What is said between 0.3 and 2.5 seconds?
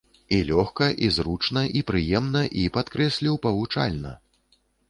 І лёгка, і зручна, і прыемна,